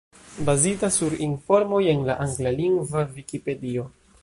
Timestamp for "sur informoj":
0.95-1.83